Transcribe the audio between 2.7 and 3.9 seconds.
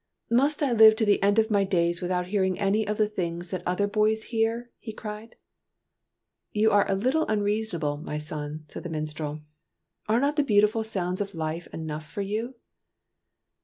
of the things that other